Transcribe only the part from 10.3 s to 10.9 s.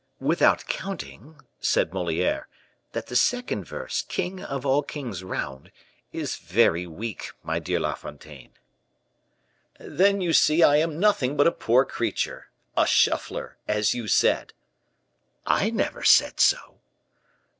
see clearly I